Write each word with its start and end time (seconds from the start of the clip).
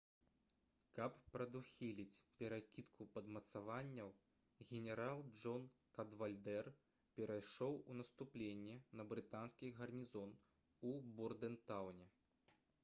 каб 0.99 1.17
прадухіліць 1.33 2.21
перакідку 2.39 3.05
падмацаванняў 3.17 4.07
генерал 4.69 5.21
джон 5.41 5.67
кадвальдэр 5.97 6.69
перайшоў 7.19 7.77
у 7.93 7.97
наступленне 7.99 8.77
на 9.01 9.05
брытанскі 9.11 9.69
гарнізон 9.81 10.33
у 10.93 10.95
бордэнтаўне 11.21 12.09